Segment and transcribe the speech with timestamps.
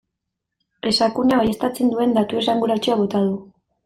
[0.91, 3.37] Esakunea baieztatzen duen datu esanguratsua bota du.